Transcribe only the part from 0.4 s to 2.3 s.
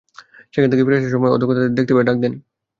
সেখান থেকে ফিরে আসার সময় অধ্যক্ষ তাদের দেখতে পেয়ে ডাক